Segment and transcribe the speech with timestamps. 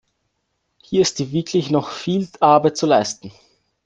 [0.81, 3.31] Hier ist wirklich noch viel Arbeit zu leisten.